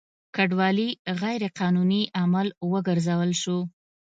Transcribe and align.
کډوالي 0.35 0.89
غیر 1.21 1.41
قانوني 1.59 2.03
عمل 2.21 2.47
وګرځول 2.71 3.31
شو. 3.41 3.59